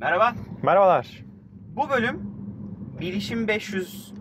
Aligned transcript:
Merhaba. 0.00 0.34
Merhabalar. 0.62 1.24
Bu 1.76 1.90
bölüm 1.90 2.20
Bilişim 3.00 3.48
500 3.48 4.12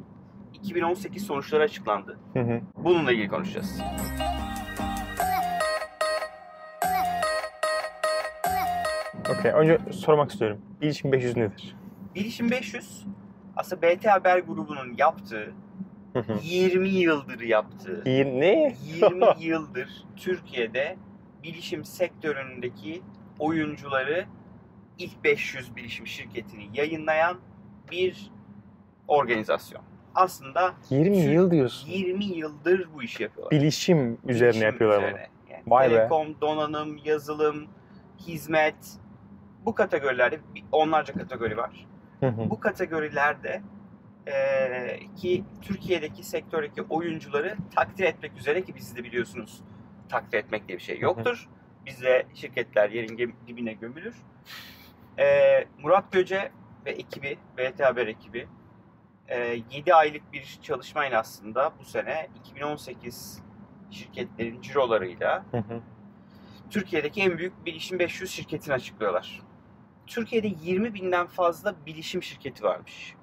2018 0.53 1.25
sonuçları 1.25 1.63
açıklandı. 1.63 2.19
Hı 2.33 2.39
hı. 2.39 2.61
Bununla 2.77 3.11
ilgili 3.11 3.27
konuşacağız. 3.27 3.81
Okey. 9.29 9.51
Önce 9.51 9.77
sormak 9.91 10.31
istiyorum. 10.31 10.61
Bilişim 10.81 11.11
500 11.11 11.37
nedir? 11.37 11.75
Bilişim 12.15 12.51
500 12.51 13.05
aslında 13.55 13.81
BT 13.81 14.05
Haber 14.05 14.39
grubunun 14.39 14.95
yaptığı, 14.97 15.53
Hı 16.13 16.19
hı. 16.19 16.33
20 16.43 16.89
yıldır 16.89 17.39
yaptığı, 17.39 18.01
ne? 18.05 18.75
20 18.85 19.25
yıldır 19.39 20.03
Türkiye'de 20.17 20.97
bilişim 21.43 21.85
sektöründeki 21.85 23.01
oyuncuları 23.39 24.25
ilk 24.99 25.23
500 25.23 25.75
bilişim 25.75 26.07
şirketini 26.07 26.69
yayınlayan 26.73 27.37
bir 27.91 28.31
organizasyon. 29.07 29.81
Aslında 30.15 30.73
20 30.89 31.15
Türk- 31.23 31.33
yıl 31.33 31.51
diyorsun. 31.51 31.89
20 31.89 32.25
yıldır 32.25 32.89
bu 32.93 33.03
işi 33.03 33.23
yapıyorlar. 33.23 33.51
Bilişim 33.59 34.17
üzerine 34.27 34.51
Bilişim 34.53 34.67
yapıyorlar 34.71 34.99
bunu. 35.01 35.07
üzerine. 35.09 35.27
Yani 35.49 35.63
Vay 35.67 35.89
be. 35.91 35.93
telekom, 35.95 36.41
donanım, 36.41 36.99
yazılım, 37.05 37.67
hizmet 38.27 38.75
bu 39.65 39.75
kategorilerde 39.75 40.39
onlarca 40.71 41.13
kategori 41.13 41.57
var. 41.57 41.87
Hı 42.19 42.27
hı. 42.27 42.49
Bu 42.49 42.59
kategorilerde 42.59 43.61
eee, 44.27 44.99
ki 45.21 45.43
Türkiye'deki 45.61 46.23
sektördeki 46.23 46.81
oyuncuları 46.81 47.55
takdir 47.75 48.03
etmek 48.03 48.37
üzere 48.37 48.63
ki 48.63 48.75
biz 48.75 48.95
de 48.95 49.03
biliyorsunuz 49.03 49.61
takdir 50.09 50.37
etmek 50.37 50.67
diye 50.67 50.77
bir 50.77 50.83
şey 50.83 50.99
yoktur. 50.99 51.49
Bizde 51.85 52.25
şirketler 52.33 52.89
yerin 52.89 53.35
dibine 53.47 53.73
gömülür. 53.73 54.15
Eee, 55.17 55.67
Murat 55.83 56.11
Göce 56.11 56.51
ve 56.85 56.91
ekibi, 56.91 57.37
BT 57.57 57.79
Haber 57.79 58.07
ekibi 58.07 58.47
7 59.71 59.93
aylık 59.93 60.33
bir 60.33 60.59
çalışmayla 60.61 61.19
aslında 61.19 61.71
bu 61.79 61.85
sene 61.85 62.27
2018 62.39 63.43
şirketlerin 63.91 64.61
cirolarıyla 64.61 65.45
Hı 65.51 65.57
hı. 65.57 65.81
Türkiye'deki 66.69 67.21
en 67.21 67.37
büyük 67.37 67.65
bilişim 67.65 67.99
500 67.99 68.31
şirketini 68.31 68.73
açıklıyorlar. 68.73 69.41
Türkiye'de 70.07 70.47
20 70.61 70.93
binden 70.93 71.27
fazla 71.27 71.75
bilişim 71.85 72.23
şirketi 72.23 72.63
varmış. 72.63 73.15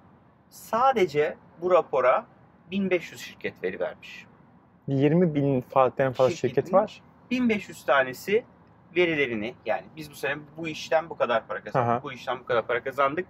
Sadece 0.48 1.36
bu 1.60 1.70
rapora 1.70 2.26
1500 2.70 3.20
şirket 3.20 3.62
veri 3.64 3.80
vermiş. 3.80 4.26
20 4.88 5.34
bin 5.34 5.60
fazla 5.60 6.30
şirket 6.30 6.72
var. 6.72 7.02
1500 7.30 7.84
tanesi 7.84 8.44
verilerini 8.96 9.54
yani 9.66 9.84
biz 9.96 10.10
bu 10.10 10.14
sene 10.14 10.36
bu 10.56 10.68
işten 10.68 11.10
bu 11.10 11.16
kadar 11.16 11.46
para 11.46 11.64
kazandık, 11.64 11.90
Aha. 11.90 12.02
bu 12.02 12.12
işten 12.12 12.40
bu 12.40 12.44
kadar 12.44 12.66
para 12.66 12.82
kazandık 12.82 13.26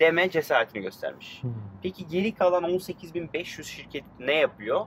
deme 0.00 0.30
cesaretini 0.30 0.82
göstermiş. 0.82 1.42
Hı. 1.42 1.48
Peki 1.82 2.06
geri 2.06 2.34
kalan 2.34 2.64
18.500 2.64 3.64
şirket 3.64 4.04
ne 4.20 4.34
yapıyor? 4.34 4.86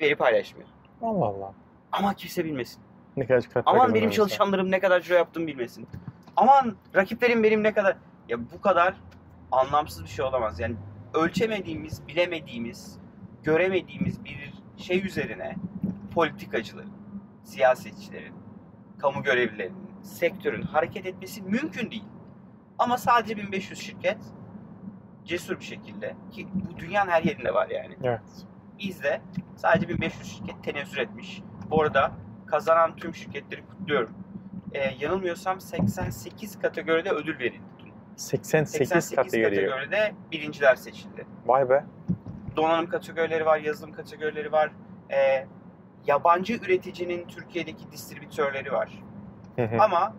Veri 0.00 0.16
paylaşmıyor. 0.16 0.68
Allah 1.02 1.24
Allah. 1.24 1.54
Ama 1.92 2.14
kimse 2.14 2.44
bilmesin. 2.44 2.82
Ne 3.16 3.26
kadar 3.26 3.44
Aman 3.66 3.94
benim 3.94 4.10
çalışanlarım 4.10 4.70
ne 4.70 4.80
kadar 4.80 5.00
ciro 5.00 5.14
yaptığımı 5.14 5.46
bilmesin. 5.46 5.88
Aman 6.36 6.76
rakiplerim 6.94 7.42
benim 7.42 7.62
ne 7.62 7.72
kadar... 7.72 7.96
Ya 8.28 8.38
bu 8.52 8.60
kadar 8.60 8.94
anlamsız 9.52 10.04
bir 10.04 10.08
şey 10.08 10.24
olamaz. 10.24 10.60
Yani 10.60 10.76
ölçemediğimiz, 11.14 12.08
bilemediğimiz, 12.08 12.98
göremediğimiz 13.42 14.24
bir 14.24 14.52
şey 14.76 15.06
üzerine 15.06 15.56
politikacıların, 16.14 16.92
siyasetçilerin, 17.44 18.34
kamu 19.02 19.22
görevlilerinin, 19.22 19.90
sektörün 20.02 20.62
hareket 20.62 21.06
etmesi 21.06 21.42
mümkün 21.42 21.90
değil. 21.90 22.04
Ama 22.78 22.98
sadece 22.98 23.36
1500 23.36 23.80
şirket 23.80 24.18
cesur 25.24 25.60
bir 25.60 25.64
şekilde 25.64 26.16
ki 26.30 26.48
bu 26.54 26.78
dünyanın 26.78 27.10
her 27.10 27.22
yerinde 27.22 27.54
var 27.54 27.68
yani. 27.68 27.96
Evet. 28.02 28.20
Bizde 28.78 29.20
sadece 29.56 29.88
1500 29.88 30.36
şirket 30.36 30.64
tenezzül 30.64 30.98
etmiş. 30.98 31.42
Bu 31.70 31.82
arada 31.82 32.12
kazanan 32.46 32.96
tüm 32.96 33.14
şirketleri 33.14 33.66
kutluyorum. 33.66 34.14
Ee, 34.72 34.94
yanılmıyorsam 35.00 35.60
88 35.60 36.58
kategoride 36.58 37.10
ödül 37.10 37.38
verildi. 37.38 37.62
88, 38.16 38.70
88 38.70 39.16
kategori. 39.16 39.54
kategoride 39.54 40.14
birinciler 40.32 40.74
seçildi. 40.76 41.26
Vay 41.46 41.68
be. 41.68 41.84
Donanım 42.56 42.88
kategorileri 42.88 43.46
var, 43.46 43.58
yazılım 43.58 43.92
kategorileri 43.92 44.52
var. 44.52 44.70
Ee, 45.10 45.46
yabancı 46.06 46.54
üreticinin 46.54 47.28
Türkiye'deki 47.28 47.92
distribütörleri 47.92 48.72
var. 48.72 49.02
Hı 49.56 49.62
hı. 49.62 49.82
Ama 49.82 50.14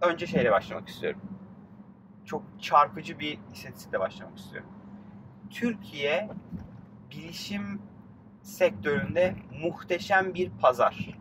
önce 0.00 0.26
şeyle 0.26 0.52
başlamak 0.52 0.88
istiyorum. 0.88 1.20
Çok 2.24 2.42
çarpıcı 2.60 3.18
bir 3.18 3.38
istatistikle 3.52 4.00
başlamak 4.00 4.38
istiyorum. 4.38 4.70
Türkiye 5.50 6.28
bilişim 7.10 7.82
sektöründe 8.42 9.34
muhteşem 9.62 10.34
bir 10.34 10.50
pazar. 10.50 11.18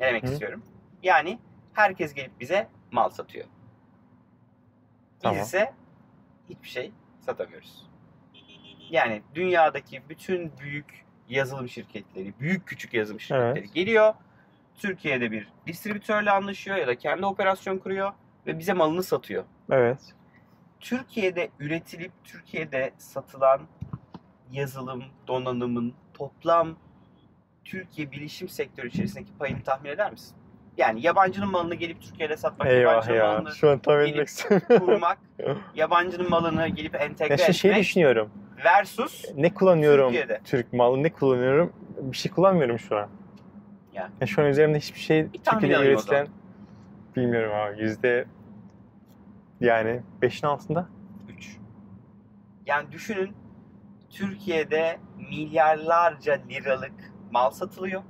Ne 0.00 0.06
demek 0.06 0.22
Hı. 0.22 0.32
istiyorum? 0.32 0.62
Yani 1.02 1.38
herkes 1.72 2.14
gelip 2.14 2.40
bize 2.40 2.68
mal 2.92 3.08
satıyor. 3.10 3.46
Biz 5.14 5.20
Tamam. 5.22 5.42
ise 5.42 5.74
hiçbir 6.48 6.68
şey 6.68 6.92
satamıyoruz. 7.20 7.90
Yani 8.90 9.22
dünyadaki 9.34 10.08
bütün 10.08 10.58
büyük 10.58 11.04
yazılım 11.28 11.68
şirketleri, 11.68 12.34
büyük 12.40 12.66
küçük 12.66 12.94
yazılım 12.94 13.20
şirketleri 13.20 13.58
Evet. 13.58 13.74
geliyor. 13.74 14.14
Türkiye'de 14.78 15.30
bir 15.30 15.48
distribütörle 15.66 16.30
anlaşıyor 16.30 16.76
ya 16.76 16.86
da 16.86 16.94
kendi 16.98 17.26
operasyon 17.26 17.78
kuruyor 17.78 18.12
ve 18.46 18.58
bize 18.58 18.72
malını 18.72 19.02
satıyor. 19.02 19.44
Evet. 19.70 19.98
Türkiye'de 20.80 21.50
üretilip 21.60 22.12
Türkiye'de 22.24 22.92
satılan 22.98 23.60
yazılım, 24.52 25.04
donanımın 25.28 25.94
toplam 26.14 26.76
Türkiye 27.64 28.10
bilişim 28.10 28.48
sektörü 28.48 28.88
içerisindeki 28.88 29.32
payını 29.38 29.62
tahmin 29.62 29.90
eder 29.90 30.12
misin? 30.12 30.36
Yani 30.76 31.06
yabancının 31.06 31.50
malını 31.50 31.74
gelip 31.74 32.02
Türkiye'de 32.02 32.36
satmak, 32.36 32.68
Eyvah 32.68 32.92
yabancının 32.92 33.16
ya. 33.16 33.26
malını 33.26 33.52
Şu 33.54 33.70
an 33.70 33.80
gelip 33.86 34.28
kurmak, 34.68 35.18
yabancının 35.74 36.30
malını 36.30 36.68
gelip 36.68 36.94
entegre 36.94 37.42
Ya 37.42 37.52
şey 37.52 37.70
etmek 37.70 37.84
düşünüyorum. 37.84 38.30
Versus 38.64 39.24
Ne 39.36 39.54
kullanıyorum? 39.54 40.06
Türkiye'de. 40.06 40.40
Türk 40.44 40.72
malı 40.72 41.02
ne 41.02 41.12
kullanıyorum? 41.12 41.72
Bir 42.00 42.16
şey 42.16 42.32
kullanmıyorum 42.32 42.78
şu 42.78 42.96
an. 42.96 43.08
Ya. 43.92 44.10
Ya 44.20 44.26
şu 44.26 44.42
an 44.42 44.48
üzerimde 44.48 44.78
hiçbir 44.78 45.00
şey 45.00 45.32
Bir 45.32 45.38
Türkiye'de 45.38 45.86
üretilen 45.86 46.26
bilmiyorum 47.16 47.52
abi 47.54 47.82
yüzde 47.82 48.26
yani 49.60 50.00
5'in 50.22 50.48
altında. 50.48 50.88
3. 51.28 51.58
Yani 52.66 52.92
düşünün 52.92 53.32
Türkiye'de 54.10 54.98
milyarlarca 55.30 56.38
liralık 56.50 57.12
mal 57.30 57.50
satılıyor. 57.50 58.02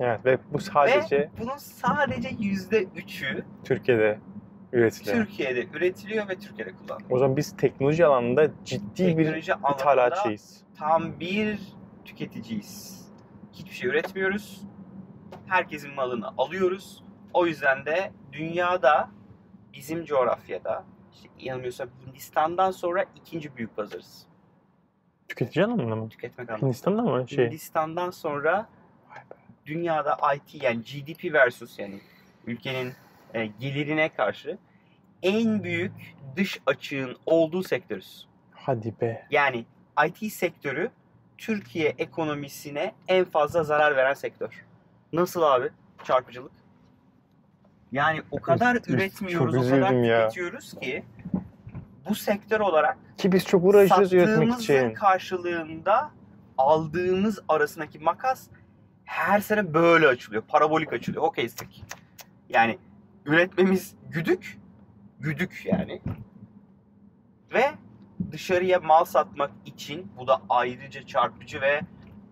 Evet 0.00 0.24
ve 0.24 0.38
bu 0.52 0.58
sadece 0.58 1.18
Ve 1.18 1.30
bunun 1.40 1.56
sadece 1.56 2.30
yüzde 2.38 2.82
üçü 2.82 3.44
Türkiye'de 3.64 4.18
üretiliyor. 4.72 5.26
Türkiye'de 5.26 5.66
üretiliyor 5.74 6.28
ve 6.28 6.38
Türkiye'de 6.38 6.72
kullanılıyor. 6.72 7.10
O 7.10 7.18
zaman 7.18 7.36
biz 7.36 7.56
teknoloji 7.56 8.06
alanında 8.06 8.50
ciddi 8.64 9.18
bir 9.18 9.24
Teknoloji 9.24 9.54
alanında 9.54 9.74
ithalatçıyız. 9.74 10.60
tam 10.78 11.20
bir 11.20 11.58
tüketiciyiz. 12.04 13.08
Hiçbir 13.52 13.74
şey 13.74 13.90
üretmiyoruz. 13.90 14.62
Herkesin 15.46 15.94
malını 15.94 16.28
alıyoruz. 16.38 17.04
O 17.34 17.46
yüzden 17.46 17.86
de 17.86 18.12
dünyada 18.32 19.10
bizim 19.72 20.04
coğrafyada 20.04 20.84
işte 21.14 21.28
yanılmıyorsam 21.38 21.88
Hindistan'dan 22.06 22.70
sonra 22.70 23.04
ikinci 23.16 23.56
büyük 23.56 23.76
pazarız. 23.76 24.26
Tüketici 25.28 25.64
anlamında 25.64 25.96
mı? 25.96 26.08
Tüketmek 26.08 26.48
anlamında. 26.50 26.66
Hindistan'da 26.66 27.02
mı? 27.02 27.28
Şey. 27.28 27.46
Hindistan'dan 27.46 28.10
sonra 28.10 28.68
dünyada 29.66 30.18
IT 30.34 30.62
yani 30.62 30.82
GDP 30.82 31.32
versus 31.32 31.78
yani 31.78 32.00
ülkenin 32.46 32.92
e, 33.34 33.46
gelirine 33.46 34.08
karşı 34.08 34.58
en 35.22 35.62
büyük 35.64 35.92
dış 36.36 36.60
açığın 36.66 37.16
olduğu 37.26 37.62
sektörüz. 37.62 38.28
Hadi 38.52 38.94
be. 39.00 39.26
Yani 39.30 39.64
IT 40.06 40.32
sektörü 40.32 40.90
Türkiye 41.38 41.94
ekonomisine 41.98 42.92
en 43.08 43.24
fazla 43.24 43.64
zarar 43.64 43.96
veren 43.96 44.14
sektör. 44.14 44.64
Nasıl 45.12 45.42
abi? 45.42 45.68
Çarpıcılık. 46.04 46.52
Yani 47.92 48.22
o 48.30 48.40
kadar 48.40 48.76
üz- 48.76 48.92
üretmiyoruz, 48.94 49.56
o 49.56 49.60
kadar 49.70 49.92
ya. 49.92 50.28
tüketiyoruz 50.28 50.74
ki 50.80 51.02
bu 52.08 52.14
sektör 52.14 52.60
olarak 52.60 52.98
Ki 53.18 53.32
biz 53.32 53.44
çok 53.44 53.64
uğraşıyoruz 53.64 54.12
üretmek 54.12 54.54
için. 54.60 54.94
karşılığında 54.94 56.10
aldığımız 56.58 57.38
arasındaki 57.48 57.98
makas 57.98 58.46
her 59.04 59.40
sene 59.40 59.74
böyle 59.74 60.06
açılıyor. 60.06 60.42
Parabolik 60.42 60.92
açılıyor. 60.92 61.22
O 61.22 61.30
kestik. 61.30 61.84
Yani 62.48 62.78
üretmemiz 63.28 63.94
güdük. 64.10 64.58
Güdük 65.20 65.62
yani. 65.64 66.02
Ve 67.54 67.64
dışarıya 68.32 68.80
mal 68.80 69.04
satmak 69.04 69.50
için 69.66 70.12
bu 70.18 70.26
da 70.26 70.42
ayrıca 70.48 71.06
çarpıcı 71.06 71.60
ve 71.60 71.80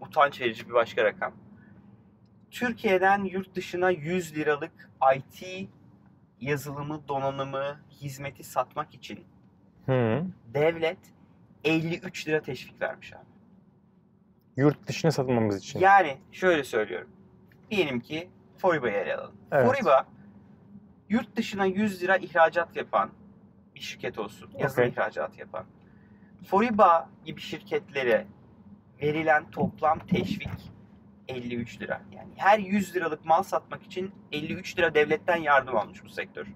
utanç 0.01 0.41
verici 0.41 0.69
bir 0.69 0.75
başka 0.75 1.05
rakam. 1.05 1.33
Türkiye'den 2.51 3.25
yurt 3.25 3.55
dışına 3.55 3.91
100 3.91 4.37
liralık 4.37 4.91
IT 5.17 5.69
yazılımı, 6.41 7.09
donanımı, 7.09 7.81
hizmeti 7.91 8.45
satmak 8.45 8.95
için 8.95 9.25
Hı. 9.87 10.23
devlet 10.55 10.99
53 11.65 12.29
lira 12.29 12.43
teşvik 12.43 12.83
vermiş 12.83 13.13
abi. 13.13 13.27
Yurt 14.57 14.87
dışına 14.87 15.11
satmamız 15.11 15.57
için. 15.59 15.81
Yani 15.81 16.17
şöyle 16.33 16.65
söylüyorum. 16.65 17.11
Diyelim 17.71 18.01
ki 18.01 18.29
Foriba'yı 18.59 18.95
ele 18.95 19.17
alalım. 19.17 19.37
Evet. 19.53 19.67
Foriba 19.67 20.07
yurt 21.09 21.37
dışına 21.37 21.65
100 21.67 22.03
lira 22.03 22.17
ihracat 22.17 22.77
yapan 22.77 23.11
bir 23.75 23.81
şirket 23.81 24.19
olsun. 24.19 24.51
Yazılım 24.59 24.89
Okey. 24.89 24.93
ihracatı 25.03 25.41
yapan. 25.41 25.65
Foriba 26.47 27.09
gibi 27.25 27.41
şirketlere 27.41 28.27
verilen 29.03 29.51
toplam 29.51 29.99
teşvik 29.99 30.73
53 31.29 31.81
lira. 31.81 32.03
Yani 32.13 32.29
her 32.37 32.59
100 32.59 32.97
liralık 32.97 33.25
mal 33.25 33.43
satmak 33.43 33.83
için 33.83 34.13
53 34.33 34.79
lira 34.79 34.95
devletten 34.95 35.37
yardım 35.37 35.77
almış 35.77 36.05
bu 36.05 36.09
sektör. 36.09 36.47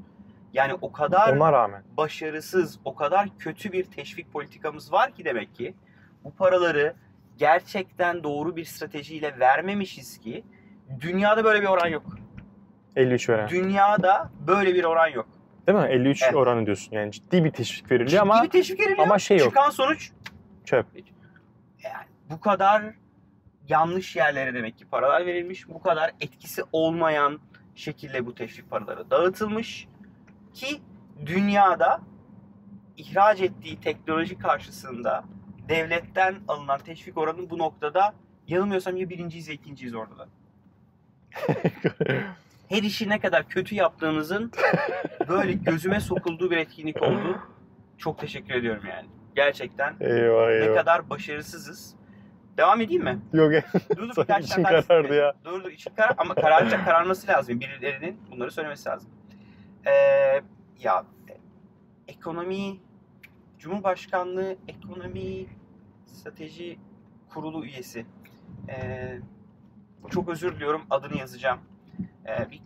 Yani 0.52 0.74
o 0.80 0.92
kadar 0.92 1.36
Ona 1.36 1.52
rağmen. 1.52 1.82
başarısız, 1.96 2.78
o 2.84 2.94
kadar 2.94 3.38
kötü 3.38 3.72
bir 3.72 3.84
teşvik 3.84 4.32
politikamız 4.32 4.92
var 4.92 5.14
ki 5.14 5.24
demek 5.24 5.54
ki 5.54 5.74
bu 6.24 6.34
paraları 6.34 6.94
gerçekten 7.38 8.22
doğru 8.24 8.56
bir 8.56 8.64
stratejiyle 8.64 9.38
vermemişiz 9.38 10.18
ki 10.18 10.44
dünyada 11.00 11.44
böyle 11.44 11.62
bir 11.62 11.66
oran 11.66 11.88
yok. 11.88 12.16
53 12.96 13.28
veren. 13.28 13.48
Dünyada 13.48 14.30
böyle 14.46 14.74
bir 14.74 14.84
oran 14.84 15.08
yok. 15.08 15.28
Değil 15.66 15.78
mi? 15.78 15.86
53 15.86 16.22
Evet. 16.22 16.34
oranı 16.34 16.66
diyorsun. 16.66 16.92
Yani 16.92 17.12
ciddi 17.12 17.44
bir 17.44 17.50
teşvik 17.50 17.90
veriliyor 17.90 18.08
Ciddi 18.10 18.20
ama 18.20 18.42
bir 18.42 18.50
teşvik 18.50 18.80
veriliyor. 18.80 18.98
ama 19.06 19.18
şey 19.18 19.38
yok. 19.38 19.48
Çıkan 19.48 19.70
sonuç 19.70 20.10
çöp. 20.64 20.86
yani 21.82 22.04
bu 22.30 22.40
kadar 22.40 22.82
yanlış 23.68 24.16
yerlere 24.16 24.54
demek 24.54 24.78
ki 24.78 24.84
paralar 24.88 25.26
verilmiş. 25.26 25.68
Bu 25.68 25.82
kadar 25.82 26.10
etkisi 26.20 26.62
olmayan 26.72 27.40
şekilde 27.74 28.26
bu 28.26 28.34
teşvik 28.34 28.70
paraları 28.70 29.10
dağıtılmış 29.10 29.88
ki 30.54 30.80
dünyada 31.26 32.00
ihraç 32.96 33.40
ettiği 33.40 33.80
teknoloji 33.80 34.38
karşısında 34.38 35.24
devletten 35.68 36.34
alınan 36.48 36.78
teşvik 36.78 37.18
oranı 37.18 37.50
bu 37.50 37.58
noktada 37.58 38.14
yanılmıyorsam 38.48 38.96
ya 38.96 39.08
birinciyiz 39.08 39.48
ya 39.48 39.54
ikinciyiz 39.54 39.94
orada 39.94 40.18
da. 40.18 40.28
Her 42.70 42.82
işi 42.82 43.08
ne 43.08 43.20
kadar 43.20 43.48
kötü 43.48 43.74
yaptığınızın 43.74 44.52
böyle 45.28 45.52
gözüme 45.52 46.00
sokulduğu 46.00 46.50
bir 46.50 46.56
etkinlik 46.56 47.02
oldu. 47.02 47.38
Çok 47.98 48.18
teşekkür 48.18 48.54
ediyorum 48.54 48.82
yani. 48.88 49.08
Gerçekten 49.34 49.96
eyvah 50.00 50.48
ne 50.48 50.54
eyvah. 50.54 50.76
kadar 50.76 51.10
başarısızız. 51.10 51.94
Devam 52.56 52.80
edeyim 52.80 53.04
mi? 53.04 53.20
Yok 53.32 53.52
Dur 53.96 54.08
dur 54.08 54.14
Sanki 54.14 54.28
birkaç 54.28 54.58
daha 54.58 54.82
karardı 54.82 55.14
ya. 55.14 55.32
Dur 55.44 55.64
dur 55.64 55.70
içim 55.70 55.94
karar 55.94 56.14
ama 56.18 56.34
kararacak 56.34 56.84
kararması 56.84 57.28
lazım. 57.28 57.60
Birilerinin 57.60 58.20
bunları 58.30 58.50
söylemesi 58.50 58.88
lazım. 58.88 59.10
Ee, 59.86 59.90
ya 60.82 61.04
e, 61.28 61.36
ekonomi 62.08 62.80
Cumhurbaşkanlığı 63.58 64.56
Ekonomi 64.68 65.46
Strateji 66.06 66.78
Kurulu 67.28 67.64
üyesi. 67.64 68.06
Ee, 68.68 69.18
çok 70.10 70.28
özür 70.28 70.56
diliyorum 70.56 70.82
adını 70.90 71.18
yazacağım. 71.18 71.58
Ee, 72.26 72.50
bir, 72.50 72.62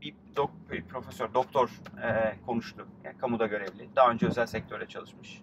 bir, 0.00 0.14
dok, 0.36 0.50
bir 0.70 0.84
profesör, 0.84 1.34
doktor 1.34 1.70
e, 2.02 2.36
konuştu. 2.46 2.88
Yani 3.04 3.18
kamuda 3.18 3.46
görevli. 3.46 3.88
Daha 3.96 4.10
önce 4.10 4.26
özel 4.26 4.46
sektörde 4.46 4.86
çalışmış. 4.86 5.42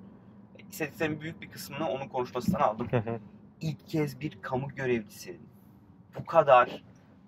İstatistiğimin 0.72 1.22
büyük 1.22 1.42
bir 1.42 1.52
kısmını 1.52 1.90
onun 1.90 2.08
konuşmasından 2.08 2.60
aldım 2.60 2.88
ilk 3.62 3.88
kez 3.88 4.20
bir 4.20 4.42
kamu 4.42 4.68
görevlisinin 4.76 5.50
bu 6.16 6.26
kadar 6.26 6.84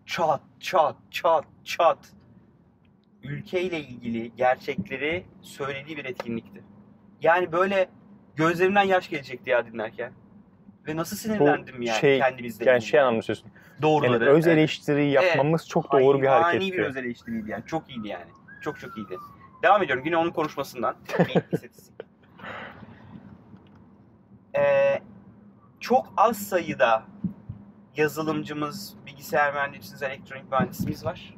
çat 0.06 0.42
çat 0.60 0.96
çat 1.12 1.46
çat 1.64 2.14
ülkeyle 3.24 3.80
ilgili 3.80 4.36
gerçekleri 4.36 5.26
söylediği 5.42 5.98
bir 5.98 6.06
etkinlikti. 6.06 6.64
Yani 7.22 7.52
böyle 7.52 7.90
gözlerimden 8.36 8.84
yaş 8.84 9.10
gelecekti 9.10 9.50
ya 9.50 9.66
dinlerken. 9.66 10.14
Ve 10.88 10.96
nasıl 10.96 11.16
sinirlendim 11.18 11.82
yani 11.82 12.00
şey- 12.00 12.20
kendimizle 12.20 12.66
yani 12.66 12.82
şey 12.82 13.00
anlamda 13.00 13.22
söylüyorsun. 13.22 13.52
Yani 13.56 13.82
Doğruları. 13.82 14.30
öz 14.30 14.48
evet. 14.48 14.58
eleştiri 14.58 15.10
yapmamız 15.10 15.68
çok 15.68 15.92
doğru 15.92 16.22
bir 16.22 16.28
Hayvani 16.28 16.44
hareketti. 16.44 16.78
bir 16.78 16.84
öz 16.84 16.98
eleştiriydi 16.98 17.52
yani. 17.52 17.64
Çok 17.66 17.90
iyiydi 17.90 18.08
yani. 18.08 18.32
Çok 18.62 18.80
çok 18.80 18.98
iyiydi. 18.98 19.18
Devam 19.64 19.84
ediyorum. 19.84 20.06
Yine 20.06 20.18
onun 20.18 20.32
konuşmasından. 20.32 20.96
Bir 21.20 21.26
istatistik. 21.54 21.96
Ee, 24.58 25.02
çok 25.80 26.14
az 26.18 26.38
sayıda 26.38 27.04
yazılımcımız, 27.96 28.96
bilgisayar 29.06 29.54
mühendisimiz, 29.54 30.04
elektronik 30.04 30.52
mühendisimiz 30.52 31.06
var. 31.06 31.36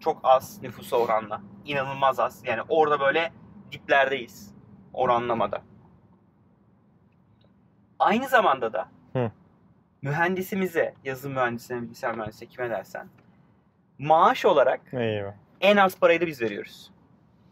Çok 0.00 0.20
az 0.22 0.62
nüfusa 0.62 0.96
oranla. 0.96 1.40
İnanılmaz 1.64 2.20
az. 2.20 2.42
Yani 2.44 2.62
orada 2.68 3.00
böyle 3.00 3.32
diplerdeyiz. 3.72 4.54
Oranlamada. 4.92 5.62
Aynı 8.00 8.28
zamanda 8.28 8.72
da 8.72 8.88
Hı. 9.12 9.30
mühendisimize, 10.02 10.94
yazılım 11.04 11.34
mühendisine, 11.34 11.82
bilgisayar 11.82 12.14
mühendisine 12.14 12.48
kime 12.48 12.70
dersen 12.70 13.08
maaş 13.98 14.44
olarak 14.44 14.80
Eyvah. 14.92 15.32
en 15.60 15.76
az 15.76 15.96
parayı 15.98 16.20
da 16.20 16.26
biz 16.26 16.42
veriyoruz. 16.42 16.90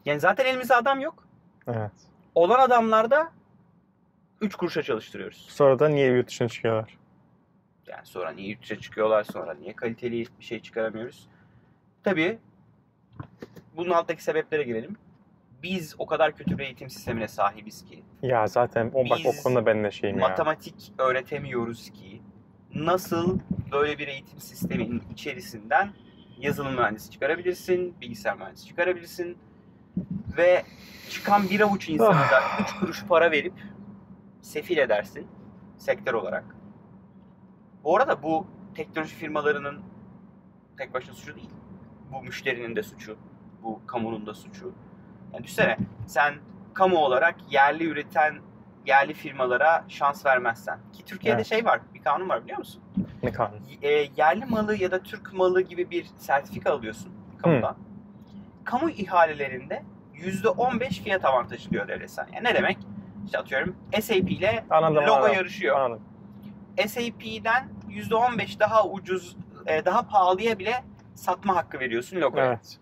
Yani 0.04 0.20
zaten 0.20 0.44
elimizde 0.46 0.74
adam 0.74 1.00
yok. 1.00 1.24
Evet. 1.66 1.92
Olan 2.34 2.60
adamlarda 2.60 3.32
3 4.40 4.54
kuruşa 4.54 4.82
çalıştırıyoruz. 4.82 5.46
Sonra 5.50 5.78
da 5.78 5.88
niye 5.88 6.10
yurt 6.12 6.28
dışına 6.28 6.48
çıkıyorlar? 6.48 6.98
Yani 7.86 8.06
sonra 8.06 8.30
niye 8.30 8.48
yurt 8.48 8.62
dışına 8.62 8.78
çıkıyorlar, 8.80 9.24
sonra 9.24 9.54
niye 9.54 9.72
kaliteli 9.76 10.26
bir 10.40 10.44
şey 10.44 10.60
çıkaramıyoruz? 10.60 11.28
Tabii 12.04 12.38
bunun 13.76 13.90
alttaki 13.90 14.22
sebeplere 14.24 14.62
girelim. 14.62 14.96
Biz 15.62 15.94
o 15.98 16.06
kadar 16.06 16.36
kötü 16.36 16.58
bir 16.58 16.64
eğitim 16.64 16.90
sistemine 16.90 17.28
sahibiz 17.28 17.84
ki, 17.84 18.04
Ya 18.22 18.46
zaten 18.46 18.90
o 18.94 19.10
bak 19.10 19.18
o 19.26 19.42
konuda 19.42 19.66
ben 19.66 19.84
de 19.84 19.90
şeyim 19.90 20.18
ya. 20.18 20.28
matematik 20.28 20.92
öğretemiyoruz 20.98 21.90
ki, 21.90 22.22
nasıl 22.74 23.38
böyle 23.72 23.98
bir 23.98 24.08
eğitim 24.08 24.40
sisteminin 24.40 25.02
içerisinden 25.12 25.90
yazılım 26.38 26.74
mühendisi 26.74 27.10
çıkarabilirsin, 27.10 28.00
bilgisayar 28.00 28.36
mühendisi 28.36 28.66
çıkarabilirsin 28.66 29.38
ve 30.36 30.64
çıkan 31.10 31.50
bir 31.50 31.60
avuç 31.60 31.88
insana 31.88 32.10
da 32.20 32.40
3 32.62 32.72
kuruş 32.80 33.04
para 33.04 33.30
verip 33.30 33.54
sefil 34.40 34.76
edersin 34.78 35.26
sektör 35.78 36.14
olarak. 36.14 36.44
Bu 37.84 37.96
arada 37.96 38.22
bu 38.22 38.46
teknoloji 38.74 39.14
firmalarının 39.14 39.80
tek 40.78 40.94
başına 40.94 41.14
suçu 41.14 41.36
değil. 41.36 41.50
Bu 42.12 42.22
müşterinin 42.22 42.76
de 42.76 42.82
suçu. 42.82 43.16
Bu 43.62 43.80
kamunun 43.86 44.26
da 44.26 44.34
suçu. 44.34 44.72
Yani 45.32 45.44
düşünsene 45.44 45.76
sen 46.06 46.34
kamu 46.74 46.96
olarak 46.98 47.36
yerli 47.50 47.84
üreten 47.84 48.38
yerli 48.86 49.14
firmalara 49.14 49.84
şans 49.88 50.26
vermezsen. 50.26 50.78
Ki 50.92 51.04
Türkiye'de 51.04 51.36
Evet. 51.36 51.46
şey 51.46 51.64
var, 51.64 51.80
bir 51.94 52.02
kanun 52.02 52.28
var 52.28 52.42
biliyor 52.42 52.58
musun? 52.58 52.82
Ne 53.22 53.32
kanun? 53.32 53.60
e, 53.82 53.88
yerli 54.16 54.44
malı 54.44 54.76
ya 54.76 54.90
da 54.90 55.02
Türk 55.02 55.32
malı 55.32 55.60
gibi 55.60 55.90
bir 55.90 56.06
sertifika 56.18 56.72
alıyorsun 56.72 57.12
kamudan. 57.42 57.76
Kamu 58.64 58.90
ihalelerinde 58.90 59.82
%15 60.14 61.02
fiyat 61.02 61.24
avantajı 61.24 61.70
diyor 61.70 61.88
devlet 61.88 62.10
sana. 62.10 62.26
Yani 62.32 62.44
ne 62.44 62.54
demek? 62.54 62.78
İşte 63.24 63.38
atıyorum 63.38 63.76
SAP 64.00 64.30
ile 64.30 64.64
Anladım, 64.70 64.94
logo 65.06 65.12
anladım. 65.14 65.34
yarışıyor. 65.34 65.80
Anladım. 65.80 66.02
SAP'den 66.86 67.68
%15 67.88 68.60
daha 68.60 68.86
ucuz, 68.88 69.36
e, 69.66 69.84
daha 69.84 70.02
pahalıya 70.02 70.58
bile 70.58 70.84
satma 71.14 71.56
hakkı 71.56 71.80
veriyorsun 71.80 72.20
logoya. 72.20 72.46
Evet. 72.46 72.78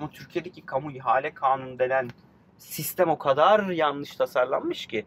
Ama 0.00 0.10
Türkiye'deki 0.10 0.66
kamu 0.66 0.92
ihale 0.92 1.34
kanunu 1.34 1.78
denen 1.78 2.10
sistem 2.58 3.08
o 3.08 3.18
kadar 3.18 3.68
yanlış 3.68 4.16
tasarlanmış 4.16 4.86
ki 4.86 5.06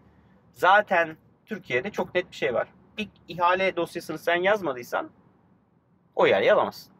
zaten 0.53 1.17
Türkiye'de 1.45 1.91
çok 1.91 2.15
net 2.15 2.31
bir 2.31 2.35
şey 2.35 2.53
var. 2.53 2.67
Bir 2.97 3.09
ihale 3.27 3.75
dosyasını 3.75 4.19
sen 4.19 4.35
yazmadıysan 4.35 5.09
o 6.15 6.27
ihaleyi 6.27 6.53
alamazsın. 6.53 6.93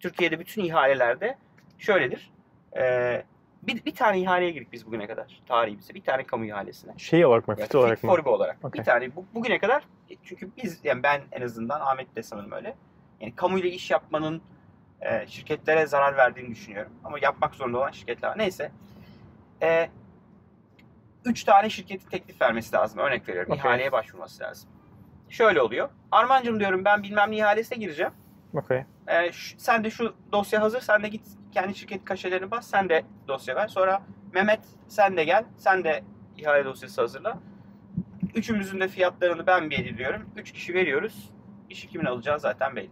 Türkiye'de 0.00 0.38
bütün 0.38 0.64
ihalelerde 0.64 1.38
şöyledir. 1.78 2.30
Ee, 2.76 3.24
bir, 3.62 3.84
bir 3.84 3.94
tane 3.94 4.20
ihaleye 4.20 4.50
girdik 4.50 4.72
biz 4.72 4.86
bugüne 4.86 5.06
kadar 5.06 5.42
tarihimizde. 5.48 5.94
Bir 5.94 6.02
tane 6.02 6.24
kamu 6.24 6.44
ihalesine. 6.44 6.92
Şey 6.96 7.26
olarak 7.26 7.48
mı? 7.48 7.56
Fit 7.56 7.74
olarak 7.74 8.04
mı? 8.04 8.10
for 8.10 8.24
Be 8.24 8.28
olarak. 8.28 8.58
Okey. 8.62 8.80
Bir 8.80 8.84
tane 8.84 9.16
bu, 9.16 9.26
bugüne 9.34 9.58
kadar 9.58 9.84
çünkü 10.24 10.50
biz 10.56 10.80
yani 10.84 11.02
ben 11.02 11.22
en 11.32 11.42
azından 11.42 11.80
Ahmet 11.80 12.16
de 12.16 12.22
sanırım 12.22 12.52
öyle. 12.52 12.76
Yani 13.20 13.36
kamuyla 13.36 13.68
iş 13.68 13.90
yapmanın 13.90 14.42
e, 15.04 15.26
şirketlere 15.26 15.86
zarar 15.86 16.16
verdiğini 16.16 16.50
düşünüyorum. 16.50 16.92
Ama 17.04 17.18
yapmak 17.22 17.54
zorunda 17.54 17.78
olan 17.78 17.90
şirketler 17.90 18.28
var. 18.28 18.38
Neyse. 18.38 18.72
E, 19.62 19.90
üç 21.24 21.44
tane 21.44 21.70
şirketi 21.70 22.08
teklif 22.08 22.40
vermesi 22.42 22.72
lazım. 22.76 22.98
Örnek 22.98 23.28
veriyorum. 23.28 23.52
Okey. 23.52 23.60
İhaleye 23.60 23.92
başvurması 23.92 24.42
lazım. 24.42 24.70
Şöyle 25.28 25.62
oluyor. 25.62 25.88
Armancığım 26.12 26.60
diyorum 26.60 26.84
ben 26.84 27.02
bilmem 27.02 27.30
ne 27.30 27.36
ihalesine 27.36 27.78
gireceğim. 27.78 28.12
Okey. 28.54 28.84
E, 29.06 29.32
şu- 29.32 29.58
sen 29.58 29.84
de 29.84 29.90
şu 29.90 30.14
dosya 30.32 30.60
hazır. 30.62 30.80
Sen 30.80 31.02
de 31.02 31.08
git 31.08 31.26
kendi 31.52 31.74
şirket 31.74 32.04
kaşelerini 32.04 32.50
bas. 32.50 32.66
Sen 32.70 32.88
de 32.88 33.04
dosya 33.28 33.56
ver. 33.56 33.68
Sonra 33.68 34.02
Mehmet 34.32 34.60
sen 34.88 35.16
de 35.16 35.24
gel. 35.24 35.44
Sen 35.56 35.84
de 35.84 36.04
ihale 36.36 36.64
dosyası 36.64 37.00
hazırla. 37.00 37.38
Üçümüzün 38.34 38.80
de 38.80 38.88
fiyatlarını 38.88 39.46
ben 39.46 39.70
belirliyorum. 39.70 40.30
Üç 40.36 40.52
kişi 40.52 40.74
veriyoruz. 40.74 41.30
İşi 41.70 41.88
kimin 41.88 42.04
alacağı 42.04 42.40
zaten 42.40 42.76
belli. 42.76 42.90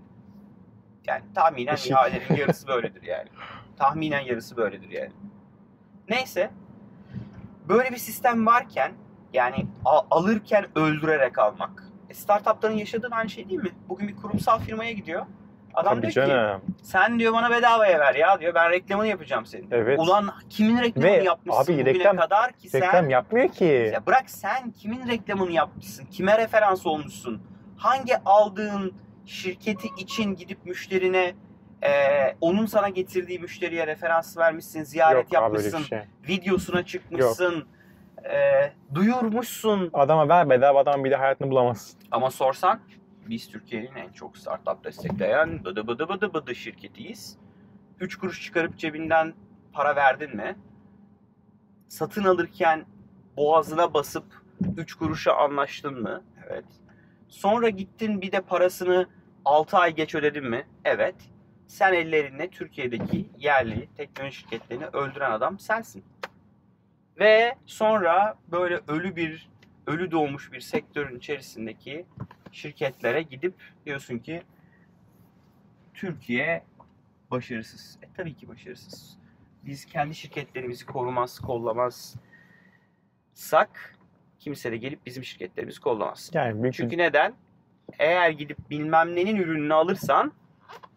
Yani 1.06 1.22
tahminen 1.34 1.76
ihalelerin 1.86 2.36
yarısı 2.36 2.66
böyledir 2.68 3.02
yani. 3.02 3.28
Tahminen 3.76 4.20
yarısı 4.20 4.56
böyledir 4.56 4.90
yani. 4.90 5.12
Neyse. 6.08 6.50
Böyle 7.68 7.90
bir 7.90 7.96
sistem 7.96 8.46
varken 8.46 8.92
yani 9.32 9.66
alırken 10.10 10.66
öldürerek 10.74 11.38
almak. 11.38 11.84
E, 12.10 12.14
startupların 12.14 12.76
yaşadığı 12.76 13.08
aynı 13.10 13.30
şey 13.30 13.48
değil 13.48 13.60
mi? 13.60 13.70
Bugün 13.88 14.08
bir 14.08 14.16
kurumsal 14.16 14.58
firmaya 14.60 14.92
gidiyor. 14.92 15.26
Adam 15.74 15.92
Tabii 15.94 16.02
diyor 16.12 16.26
ki 16.26 16.32
canım. 16.32 16.60
sen 16.82 17.18
diyor 17.18 17.32
bana 17.32 17.50
bedavaya 17.50 18.00
ver 18.00 18.14
ya 18.14 18.40
diyor. 18.40 18.54
Ben 18.54 18.70
reklamını 18.70 19.06
yapacağım 19.06 19.46
senin. 19.46 19.68
Evet. 19.70 19.98
Ulan 19.98 20.30
kimin 20.50 20.78
reklamını 20.80 21.12
Ve 21.12 21.22
yapmışsın 21.24 21.62
abi 21.62 21.72
bugüne 21.72 21.90
reklam- 21.94 22.16
kadar 22.16 22.52
ki 22.52 22.68
sen? 22.68 22.80
Reklam 22.80 23.10
yapmıyor 23.10 23.48
ki. 23.48 23.90
Ya 23.94 24.06
bırak 24.06 24.30
sen 24.30 24.70
kimin 24.70 25.08
reklamını 25.08 25.52
yapmışsın? 25.52 26.04
Kime 26.06 26.38
referans 26.38 26.86
olmuşsun? 26.86 27.42
Hangi 27.76 28.16
aldığın 28.24 28.94
şirketi 29.26 29.88
için 29.98 30.34
gidip 30.34 30.66
müşterine 30.66 31.34
e, 31.82 31.90
onun 32.40 32.66
sana 32.66 32.88
getirdiği 32.88 33.38
müşteriye 33.38 33.86
referans 33.86 34.38
vermişsin, 34.38 34.82
ziyaret 34.82 35.24
Yok 35.24 35.32
yapmışsın, 35.32 35.82
şey. 35.82 36.00
videosuna 36.28 36.82
çıkmışsın, 36.86 37.64
e, 38.24 38.72
duyurmuşsun. 38.94 39.90
Adama 39.92 40.28
ver 40.28 40.50
bedava 40.50 40.80
adam 40.80 41.04
bir 41.04 41.10
de 41.10 41.16
hayatını 41.16 41.50
bulamazsın. 41.50 42.00
Ama 42.10 42.30
sorsan 42.30 42.80
biz 43.28 43.48
Türkiye'nin 43.48 43.94
en 43.94 44.12
çok 44.12 44.36
startup 44.38 44.84
destekleyen 44.84 45.64
bıdı 45.64 45.86
bıdı 45.86 46.08
bıdı 46.08 46.34
bıdı 46.34 46.54
şirketiyiz. 46.54 47.38
3 48.00 48.16
kuruş 48.16 48.42
çıkarıp 48.42 48.78
cebinden 48.78 49.34
para 49.72 49.96
verdin 49.96 50.36
mi? 50.36 50.56
Satın 51.88 52.24
alırken 52.24 52.84
boğazına 53.36 53.94
basıp 53.94 54.24
3 54.76 54.94
kuruşa 54.94 55.32
anlaştın 55.32 56.02
mı? 56.02 56.22
Evet. 56.48 56.64
Sonra 57.32 57.68
gittin 57.68 58.20
bir 58.20 58.32
de 58.32 58.40
parasını 58.40 59.06
6 59.44 59.76
ay 59.76 59.94
geç 59.94 60.14
ödedin 60.14 60.44
mi? 60.44 60.66
Evet. 60.84 61.14
Sen 61.66 61.92
ellerinle 61.92 62.50
Türkiye'deki 62.50 63.30
yerli 63.38 63.88
teknoloji 63.96 64.36
şirketlerini 64.36 64.86
öldüren 64.86 65.30
adam 65.30 65.58
sensin. 65.58 66.04
Ve 67.18 67.54
sonra 67.66 68.38
böyle 68.50 68.80
ölü 68.88 69.16
bir 69.16 69.50
ölü 69.86 70.10
doğmuş 70.10 70.52
bir 70.52 70.60
sektörün 70.60 71.18
içerisindeki 71.18 72.06
şirketlere 72.52 73.22
gidip 73.22 73.54
diyorsun 73.86 74.18
ki 74.18 74.42
Türkiye 75.94 76.64
başarısız. 77.30 77.98
E 78.02 78.06
tabii 78.16 78.34
ki 78.36 78.48
başarısız. 78.48 79.18
Biz 79.62 79.84
kendi 79.84 80.14
şirketlerimizi 80.14 80.86
korumaz, 80.86 81.38
kollamazsak 81.40 82.18
kimse 84.44 84.72
de 84.72 84.76
gelip 84.76 85.06
bizim 85.06 85.24
şirketlerimizi 85.24 85.80
kollamaz. 85.80 86.30
Yani 86.34 86.62
büyük 86.62 86.74
Çünkü 86.74 86.98
neden? 86.98 87.34
Eğer 87.98 88.30
gidip 88.30 88.70
bilmem 88.70 89.16
nenin 89.16 89.36
ürününü 89.36 89.74
alırsan 89.74 90.32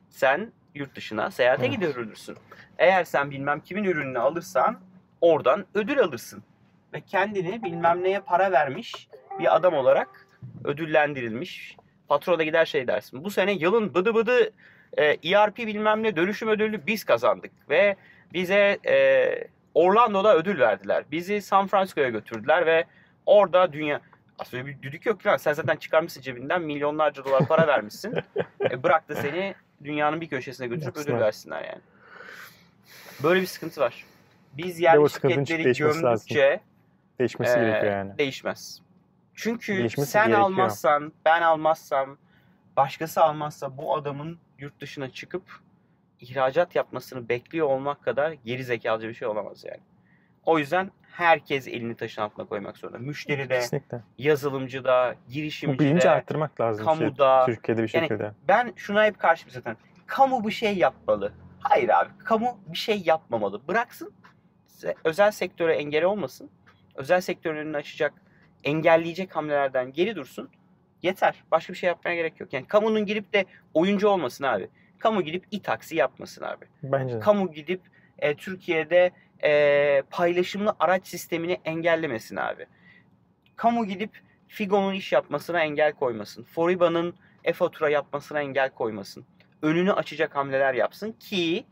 sen 0.09 0.51
yurt 0.75 0.95
dışına 0.95 1.31
seyahate 1.31 1.65
Evet. 1.65 1.75
gidebilirsin. 1.79 2.37
Eğer 2.77 3.03
sen 3.03 3.31
bilmem 3.31 3.59
kimin 3.59 3.83
ürününü 3.83 4.19
alırsan 4.19 4.79
oradan 5.21 5.65
ödül 5.73 5.99
alırsın. 5.99 6.43
Ve 6.93 7.01
kendini 7.01 7.63
bilmem 7.63 8.03
neye 8.03 8.19
para 8.19 8.51
vermiş 8.51 9.07
bir 9.39 9.55
adam 9.55 9.73
olarak 9.73 10.27
ödüllendirilmiş. 10.63 11.77
Patrona 12.07 12.43
gider 12.43 12.65
şey 12.65 12.87
dersin. 12.87 13.23
Bu 13.23 13.29
sene 13.29 13.51
yılın 13.51 13.93
bıdı 13.93 14.15
bıdı 14.15 14.51
e, 14.97 15.03
ERP 15.03 15.57
bilmem 15.57 16.03
ne 16.03 16.15
dönüşüm 16.15 16.49
ödülü 16.49 16.87
biz 16.87 17.03
kazandık. 17.03 17.51
Ve 17.69 17.95
bize 18.33 18.79
e, 18.87 19.27
Orlando'da 19.73 20.35
ödül 20.37 20.59
verdiler. 20.59 21.03
Bizi 21.11 21.41
San 21.41 21.67
Francisco'ya 21.67 22.09
götürdüler 22.09 22.65
ve 22.65 22.85
orada 23.25 23.74
dünya 23.74 24.01
aslında 24.39 24.65
bir 24.65 24.82
düdük 24.82 25.05
yok 25.05 25.25
lan. 25.25 25.38
Sen 25.38 25.53
zaten 25.53 25.75
çıkarmışsın 25.75 26.22
cebinden 26.22 26.62
milyonlarca 26.62 27.25
dolar 27.25 27.48
para 27.48 27.67
vermişsin. 27.67 28.15
e, 28.72 28.84
bırak 28.84 29.10
da 29.10 29.15
seni 29.15 29.55
dünyanın 29.84 30.22
bir 30.22 30.27
köşesine 30.27 30.67
götürüp 30.67 30.98
ödül 30.98 31.13
versinler 31.13 31.63
yani. 31.63 31.82
Böyle 33.24 33.41
bir 33.41 33.48
sıkıntı 33.48 33.82
var. 33.82 34.05
Biz 34.53 34.79
yerli 34.79 35.10
şirketleri 35.10 35.74
gömdükçe 35.74 36.62
değişmesi 37.20 37.58
e, 37.58 37.62
gerekiyor 37.62 37.91
yani. 37.91 38.17
değişmez. 38.17 38.82
Çünkü 39.34 39.77
Değişmesi 39.77 40.12
sen 40.12 40.27
gerekiyor. 40.27 40.46
almazsan, 40.46 41.13
ben 41.25 41.41
almazsam, 41.41 42.17
başkası 42.77 43.24
almazsa 43.24 43.77
bu 43.77 43.96
adamın 43.96 44.39
yurt 44.60 44.82
dışına 44.82 45.10
çıkıp 45.10 45.44
ihracat 46.20 46.75
yapmasını 46.75 47.29
bekliyor 47.29 47.67
olmak 47.67 48.03
kadar 48.03 48.32
geri 48.32 48.63
zekalıca 48.63 49.10
bir 49.10 49.13
şey 49.13 49.27
olamaz 49.27 49.63
yani. 49.63 49.82
O 50.46 50.60
yüzden 50.60 50.91
herkes 51.17 51.67
elini 51.67 51.95
taşın 51.95 52.22
altına 52.22 52.45
koymak 52.45 52.77
zorunda. 52.77 52.98
Müşteri 52.98 53.50
de, 53.50 53.60
Kesinlikle. 53.60 54.01
yazılımcı 54.17 54.84
da, 54.84 55.15
Bu 55.27 55.31
girişimci 55.34 55.79
bilinci 55.79 56.03
de. 56.03 56.10
arttırmak 56.10 56.62
lazım. 56.62 56.86
kamuda, 56.86 57.45
Türkiye'de 57.45 57.84
bir 57.84 57.91
yani 57.93 58.03
şekilde. 58.07 58.31
Ben 58.48 58.74
şuna 58.75 59.05
hep 59.05 59.19
karşıyım 59.19 59.51
zaten. 59.51 59.77
Kamu 60.07 60.48
bir 60.48 60.51
şey 60.51 60.77
yapmalı. 60.77 61.34
Hayır 61.60 61.89
abi. 61.89 62.10
Kamu 62.24 62.57
bir 62.67 62.77
şey 62.77 63.01
yapmamalı. 63.05 63.67
Bıraksın. 63.67 64.13
Özel 65.03 65.31
sektöre 65.31 65.74
engel 65.75 66.03
olmasın. 66.03 66.50
Özel 66.95 67.22
sektörün 67.22 67.57
önünü 67.57 67.77
açacak, 67.77 68.13
engelleyecek 68.63 69.36
hamlelerden 69.36 69.93
geri 69.93 70.15
dursun. 70.15 70.50
Yeter. 71.03 71.43
Başka 71.51 71.74
bir 71.74 71.77
şey 71.77 71.88
yapmaya 71.88 72.15
gerek 72.15 72.39
yok. 72.39 72.53
Yani 72.53 72.65
kamunun 72.67 73.05
girip 73.05 73.34
de 73.34 73.45
oyuncu 73.74 74.07
olmasın 74.07 74.43
abi. 74.43 74.69
Kamu 75.00 75.22
gidip 75.22 75.45
e-taksi 75.51 75.95
yapmasın 75.95 76.43
abi. 76.43 76.65
Bence. 76.84 77.19
Kamu 77.19 77.51
gidip 77.51 77.81
e, 78.19 78.36
Türkiye'de 78.36 79.12
e, 79.45 80.03
paylaşımlı 80.09 80.75
araç 80.79 81.07
sistemini 81.07 81.61
engellemesin 81.65 82.35
abi. 82.35 82.65
Kamu 83.55 83.85
gidip 83.85 84.21
Figo'nun 84.47 84.93
iş 84.93 85.11
yapmasına 85.11 85.63
engel 85.63 85.93
koymasın. 85.93 86.43
Foriba'nın 86.43 87.15
e-fatura 87.43 87.89
yapmasına 87.89 88.41
engel 88.41 88.69
koymasın. 88.69 89.25
Önünü 89.61 89.93
açacak 89.93 90.35
hamleler 90.35 90.73
yapsın 90.73 91.11
ki 91.11 91.65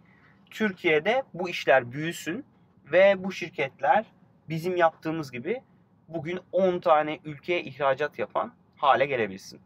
Türkiye'de 0.51 1.23
bu 1.33 1.49
işler 1.49 1.91
büyüsün 1.91 2.45
ve 2.91 3.23
bu 3.23 3.31
şirketler 3.31 4.05
bizim 4.49 4.75
yaptığımız 4.75 5.31
gibi 5.31 5.61
bugün 6.07 6.39
10 6.51 6.79
tane 6.79 7.19
ülkeye 7.25 7.63
ihracat 7.63 8.19
yapan 8.19 8.53
hale 8.77 9.05
gelebilsin. 9.05 9.61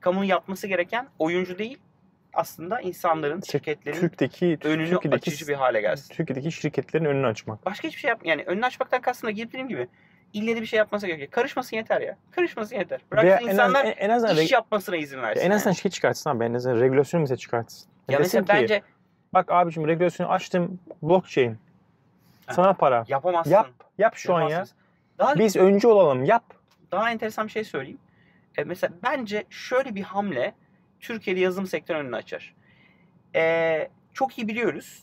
Kamunun 0.00 0.24
yapması 0.24 0.66
gereken 0.66 1.08
oyuncu 1.18 1.58
değil 1.58 1.78
aslında 2.32 2.80
insanların, 2.80 3.40
şirketlerin 3.40 4.00
Türkiye'deki, 4.00 4.68
önünü 4.68 4.90
Türkiye'deki, 4.90 5.30
açıcı 5.30 5.48
bir 5.48 5.54
hale 5.54 5.80
gelsin. 5.80 6.14
Türkiye'deki 6.14 6.52
şirketlerin 6.52 7.04
önünü 7.04 7.26
açmak. 7.26 7.66
Başka 7.66 7.88
hiçbir 7.88 8.00
şey 8.00 8.08
yap 8.08 8.20
yani 8.24 8.42
önünü 8.42 8.66
açmaktan 8.66 9.00
kastım 9.00 9.26
da 9.26 9.30
girip 9.30 9.48
dediğim 9.48 9.68
gibi 9.68 9.88
ille 10.32 10.56
de 10.56 10.60
bir 10.60 10.66
şey 10.66 10.76
yapması 10.76 11.06
gerekiyor. 11.06 11.30
Karışmasın 11.30 11.76
yeter 11.76 12.00
ya. 12.00 12.16
Karışmasın 12.30 12.76
yeter. 12.76 13.00
Bıraksın 13.12 13.28
Veya 13.28 13.38
en, 13.38 13.46
az, 13.46 13.52
insanlar 13.52 13.94
en, 13.98 14.10
azından, 14.10 14.36
iş 14.36 14.52
yapmasına 14.52 14.96
izin 14.96 15.22
versin. 15.22 15.40
en 15.40 15.50
azından 15.50 15.70
yani. 15.70 15.76
şey 15.76 15.90
çıkartsın 15.90 16.30
abi. 16.30 16.44
En 16.44 16.54
azından 16.54 16.80
regülasyon 16.80 17.20
mesela 17.20 17.36
çıkartsın. 17.36 17.90
ya 18.08 18.18
desin 18.18 18.40
mesela 18.40 18.58
ki, 18.58 18.62
bence 18.62 18.82
Bak 19.34 19.52
abicim 19.52 19.88
regülasyonu 19.88 20.30
açtım. 20.30 20.80
Blockchain. 21.02 21.58
Ha. 22.46 22.54
Sana 22.54 22.72
para. 22.72 23.04
yapamazsın. 23.08 23.50
Yap. 23.50 23.70
Yap 23.98 24.16
şu 24.16 24.34
an 24.34 24.48
ya. 24.48 24.64
Daha 25.18 25.38
Biz 25.38 25.56
öncü 25.56 25.88
olalım. 25.88 26.24
Yap. 26.24 26.44
daha 26.92 27.10
enteresan 27.10 27.46
bir 27.46 27.52
şey 27.52 27.64
söyleyeyim. 27.64 27.98
E, 28.58 28.64
mesela 28.64 28.92
bence 29.02 29.44
şöyle 29.50 29.94
bir 29.94 30.02
hamle 30.02 30.54
Türkiye'de 31.00 31.40
yazılım 31.40 31.66
sektörünün 31.66 32.04
önünü 32.04 32.16
açar. 32.16 32.54
E, 33.36 33.90
çok 34.12 34.38
iyi 34.38 34.48
biliyoruz. 34.48 35.02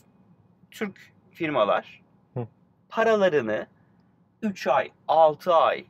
Türk 0.70 1.12
firmalar 1.32 2.02
Hı. 2.34 2.46
paralarını 2.88 3.66
3 4.42 4.66
ay, 4.66 4.90
6 5.08 5.54
ay, 5.54 5.84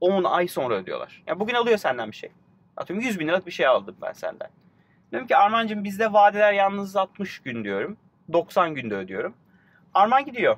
10 0.00 0.24
ay 0.24 0.48
sonra 0.48 0.74
ödüyorlar. 0.74 1.22
Yani 1.26 1.40
bugün 1.40 1.54
alıyor 1.54 1.78
senden 1.78 2.10
bir 2.10 2.16
şey. 2.16 2.30
Atıyorum 2.76 3.06
100 3.06 3.20
bin 3.20 3.28
liralık 3.28 3.46
bir 3.46 3.52
şey 3.52 3.66
aldım 3.66 3.96
ben 4.02 4.12
senden. 4.12 4.48
Diyorum 5.10 5.28
ki 5.28 5.36
Armancığım 5.36 5.84
bizde 5.84 6.12
vadeler 6.12 6.52
yalnız 6.52 6.96
60 6.96 7.38
gün 7.38 7.64
diyorum. 7.64 7.96
90 8.32 8.74
günde 8.74 8.94
ödüyorum. 8.94 9.34
Arman 9.94 10.24
gidiyor. 10.24 10.56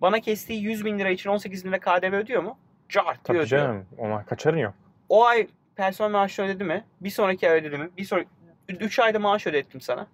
Bana 0.00 0.20
kestiği 0.20 0.62
100 0.62 0.84
bin 0.84 0.98
lira 0.98 1.10
için 1.10 1.30
18 1.30 1.64
bin 1.64 1.72
lira 1.72 1.80
KDV 1.80 2.14
ödüyor 2.14 2.42
mu? 2.42 2.58
Cart 2.88 3.06
diyor 3.06 3.38
Tabii 3.38 3.46
canım. 3.46 3.86
Ona 3.98 4.24
kaçarın 4.24 4.58
yok. 4.58 4.74
O 5.08 5.24
ay 5.24 5.48
personel 5.76 6.10
maaşını 6.10 6.46
ödedi 6.46 6.64
mi? 6.64 6.84
Bir 7.00 7.10
sonraki 7.10 7.50
ay 7.50 7.58
ödedi 7.58 7.78
mi? 7.78 7.90
Bir 7.96 8.04
sonraki 8.04 8.28
3 8.68 8.98
ayda 8.98 9.18
maaş 9.18 9.46
ödettim 9.46 9.80
sana. 9.80 10.06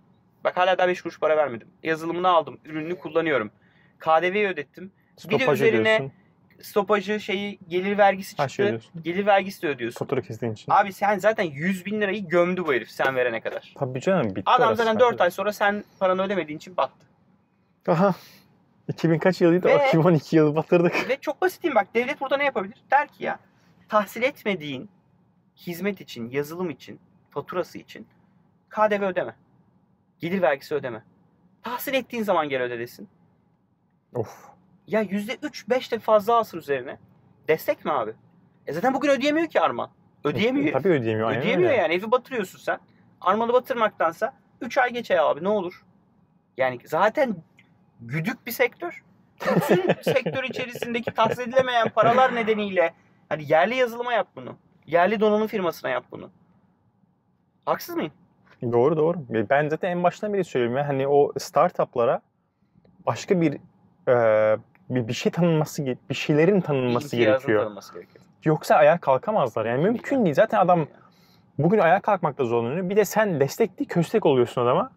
Bak 0.44 0.56
hala 0.56 0.78
daha 0.78 0.88
5 0.88 1.02
kuruş 1.02 1.20
para 1.20 1.36
vermedim. 1.36 1.68
Yazılımını 1.82 2.28
aldım. 2.28 2.58
Ürününü 2.64 2.98
kullanıyorum. 2.98 3.50
KDV'yi 3.98 4.48
ödettim. 4.48 4.92
Bir 5.24 5.30
de 5.30 5.38
Stopaj 5.38 5.60
üzerine 5.60 5.80
ödüyorsun. 5.96 6.12
Stopajı 6.62 7.20
şeyi 7.20 7.58
gelir 7.68 7.98
vergisi 7.98 8.38
Her 8.38 8.48
şey 8.48 8.48
çıktı. 8.48 8.62
ödüyorsun. 8.62 9.02
gelir 9.02 9.26
vergisi 9.26 9.62
de 9.62 9.68
ödüyorsun. 9.68 9.98
Fatura 9.98 10.20
kestiğin 10.20 10.52
için. 10.52 10.72
Abi 10.72 10.92
sen 10.92 11.18
zaten 11.18 11.44
100 11.44 11.86
bin 11.86 12.00
lirayı 12.00 12.28
gömdü 12.28 12.64
bu 12.66 12.72
herif 12.74 12.90
sen 12.90 13.16
verene 13.16 13.40
kadar. 13.40 13.74
Tabii 13.78 14.00
canım 14.00 14.30
bitti 14.30 14.42
Adam 14.46 14.68
orası. 14.68 14.84
zaten 14.84 15.00
4 15.00 15.20
ay 15.20 15.30
sonra 15.30 15.52
sen 15.52 15.84
paranı 15.98 16.22
ödemediğin 16.22 16.56
için 16.58 16.76
battı. 16.76 17.06
Aha. 17.88 18.14
2000 18.88 19.18
kaç 19.18 19.40
yılıydı? 19.40 19.68
Ve- 19.68 19.88
2012 19.88 20.36
yılı 20.36 20.56
batırdık. 20.56 21.08
Ve 21.08 21.16
çok 21.20 21.42
basit 21.42 21.62
değil 21.62 21.74
mi? 21.74 21.76
bak 21.76 21.94
devlet 21.94 22.20
burada 22.20 22.36
ne 22.36 22.44
yapabilir? 22.44 22.76
Der 22.90 23.08
ki 23.08 23.24
ya 23.24 23.38
tahsil 23.88 24.22
etmediğin 24.22 24.90
hizmet 25.56 26.00
için, 26.00 26.30
yazılım 26.30 26.70
için, 26.70 27.00
faturası 27.30 27.78
için 27.78 28.06
KDV 28.70 29.02
ödeme. 29.02 29.34
Gelir 30.18 30.42
vergisi 30.42 30.74
ödeme. 30.74 31.02
Tahsil 31.62 31.94
ettiğin 31.94 32.22
zaman 32.22 32.48
gel 32.48 32.62
öde 32.62 32.78
desin. 32.78 33.08
Of. 34.14 34.44
Ya 34.86 35.02
%3-5 35.02 35.90
de 35.90 35.98
fazla 35.98 36.34
alsın 36.34 36.58
üzerine. 36.58 36.98
Destek 37.48 37.84
mi 37.84 37.92
abi? 37.92 38.14
E 38.66 38.72
zaten 38.72 38.94
bugün 38.94 39.08
ödeyemiyor 39.08 39.46
ki 39.46 39.60
Arman. 39.60 39.90
Ödeyemiyor. 40.24 40.72
Tabii 40.72 40.88
ödeyemiyor. 40.88 41.30
Ödeyemiyor 41.36 41.70
öyle. 41.70 41.82
yani. 41.82 41.94
Evi 41.94 42.10
batırıyorsun 42.10 42.58
sen. 42.58 42.78
Armanı 43.20 43.52
batırmaktansa 43.52 44.34
3 44.60 44.78
ay 44.78 44.92
geç 44.92 45.10
ay 45.10 45.18
abi 45.18 45.44
ne 45.44 45.48
olur. 45.48 45.84
Yani 46.56 46.78
zaten 46.84 47.36
güdük 48.00 48.46
bir 48.46 48.52
sektör. 48.52 49.04
Bütün 49.40 50.02
sektör 50.12 50.44
içerisindeki 50.44 51.10
tahsil 51.14 51.42
edilemeyen 51.42 51.88
paralar 51.88 52.34
nedeniyle 52.34 52.94
hani 53.28 53.52
yerli 53.52 53.74
yazılıma 53.74 54.12
yap 54.12 54.28
bunu. 54.36 54.56
Yerli 54.90 55.20
donanım 55.20 55.46
firmasına 55.46 55.90
yap 55.90 56.04
bunu. 56.10 56.30
Haksız 57.66 57.96
mıyım? 57.96 58.12
Doğru 58.62 58.96
doğru. 58.96 59.18
Ben 59.50 59.68
zaten 59.68 59.90
en 59.90 60.02
baştan 60.02 60.32
beri 60.34 60.44
söylüyorum. 60.44 60.76
ya, 60.78 60.88
Hani 60.88 61.08
o 61.08 61.32
startuplara 61.38 62.20
başka 63.06 63.40
bir 63.40 63.52
e, 64.08 64.56
bir, 64.90 65.08
bir 65.08 65.12
şey 65.12 65.32
tanınması, 65.32 65.86
bir 66.10 66.14
şeylerin 66.14 66.60
tanınması 66.60 67.16
gerekiyor. 67.16 67.62
tanınması 67.62 67.94
gerekiyor. 67.94 68.24
Yoksa 68.44 68.74
ayağa 68.74 68.98
kalkamazlar. 68.98 69.66
Yani 69.66 69.82
mümkün 69.82 70.24
değil. 70.24 70.34
Zaten 70.34 70.58
adam 70.58 70.86
bugün 71.58 71.78
ayağa 71.78 72.00
kalkmakta 72.00 72.44
zorlanıyor. 72.44 72.88
Bir 72.88 72.96
de 72.96 73.04
sen 73.04 73.40
destek 73.40 73.78
değil 73.78 73.88
köstek 73.88 74.26
oluyorsun 74.26 74.62
adama. 74.62 74.90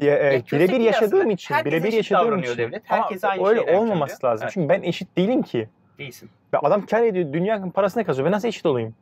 Ya, 0.00 0.14
e, 0.18 0.40
köstek 0.42 0.68
birebir 0.68 0.80
yaşadığım 0.80 1.30
için, 1.30 1.56
birebir 1.64 1.92
yaşadığım 1.92 2.38
için. 2.38 2.56
devlet. 2.58 2.92
Ama 2.92 3.02
Herkes 3.02 3.24
aynı 3.24 3.48
öyle 3.48 3.76
olmaması 3.76 4.12
yapıyor. 4.12 4.32
lazım. 4.32 4.44
Evet. 4.44 4.52
Çünkü 4.54 4.68
ben 4.68 4.82
eşit 4.82 5.16
değilim 5.16 5.42
ki. 5.42 5.68
Değilsin. 5.98 6.30
Ya 6.52 6.60
adam 6.62 6.86
kar 6.86 7.02
ediyor, 7.02 7.32
dünya 7.32 7.70
parasını 7.74 8.04
kazanıyor. 8.04 8.26
Ben 8.26 8.36
nasıl 8.36 8.48
eşit 8.48 8.66
olayım? 8.66 8.94